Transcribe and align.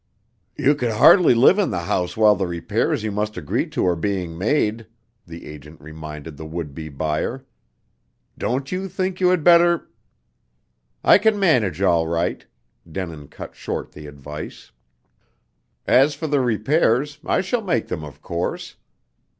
"You 0.57 0.73
could 0.73 0.93
hardly 0.93 1.35
live 1.35 1.59
in 1.59 1.69
the 1.69 1.81
house 1.81 2.17
while 2.17 2.33
the 2.35 2.47
repairs 2.47 3.03
you 3.03 3.11
must 3.11 3.37
agree 3.37 3.69
to 3.69 3.85
are 3.85 3.95
being 3.95 4.35
made," 4.35 4.87
the 5.27 5.45
agent 5.45 5.79
reminded 5.79 6.37
the 6.37 6.45
would 6.47 6.73
be 6.73 6.89
buyer. 6.89 7.45
"Don't 8.35 8.71
you 8.71 8.89
think 8.89 9.21
you 9.21 9.27
had 9.27 9.43
better" 9.43 9.91
"I 11.13 11.19
can 11.19 11.39
manage 11.39 11.83
all 11.83 12.07
right," 12.07 12.43
Denin 12.91 13.27
cut 13.27 13.55
short 13.55 13.91
the 13.91 14.07
advice. 14.07 14.71
"As 15.85 16.15
for 16.15 16.25
the 16.25 16.41
repairs, 16.41 17.19
I 17.23 17.41
shall 17.41 17.61
make 17.61 17.85
them 17.87 18.03
of 18.03 18.23
course. 18.23 18.77